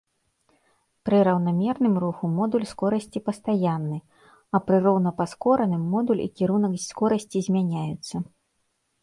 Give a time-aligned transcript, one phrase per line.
[1.09, 3.99] Пры раўнамерным руху модуль скорасці пастаянны,
[4.57, 8.15] а пры роўнапаскораным модуль і кірунак скорасці змяняюцца.